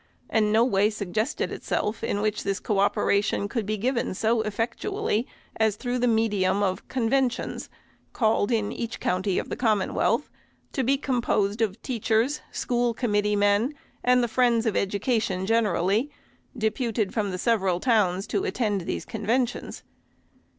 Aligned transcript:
373 0.29 0.37
and 0.47 0.51
no 0.51 0.65
way 0.65 0.89
suggested 0.89 1.51
itself 1.51 2.03
in 2.03 2.21
which 2.21 2.41
this 2.41 2.59
co 2.59 2.79
operation 2.79 3.47
could 3.47 3.67
be 3.67 3.77
given 3.77 4.15
so 4.15 4.41
effectually, 4.41 5.27
as 5.57 5.75
through 5.75 5.99
the 5.99 6.07
medium 6.07 6.63
*of 6.63 6.87
conventions, 6.87 7.69
called 8.11 8.51
in 8.51 8.71
each 8.71 8.99
county 8.99 9.37
of 9.37 9.49
the 9.49 9.55
Commonwealth, 9.55 10.27
to 10.73 10.83
be 10.83 10.97
composed 10.97 11.61
of 11.61 11.79
teachers, 11.83 12.41
school 12.51 12.95
committee 12.95 13.35
men, 13.35 13.75
and 14.03 14.23
the 14.23 14.27
friends 14.27 14.65
of 14.65 14.75
education 14.75 15.45
generally, 15.45 16.09
deputed 16.57 17.13
from 17.13 17.29
the 17.29 17.37
sev 17.37 17.59
eral 17.61 17.79
towns 17.79 18.25
to 18.25 18.43
attend 18.43 18.81
these 18.81 19.05
conventions. 19.05 19.83